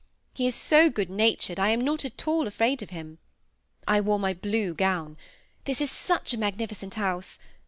He 0.33 0.47
is 0.47 0.57
bo 0.67 0.89
good 0.89 1.11
natured, 1.11 1.59
I 1.59 1.69
am 1.69 1.79
not 1.79 2.03
at 2.05 2.27
all 2.27 2.47
afraid 2.47 2.81
of 2.81 2.89
him. 2.89 3.19
I 3.87 4.01
wore 4.01 4.17
mj 4.17 4.41
blue 4.41 4.73
gown. 4.73 5.15
This 5.65 5.79
is 5.79 5.91
such 5.91 6.33
a 6.33 6.39
magnificent 6.39 6.95
house. 6.95 7.37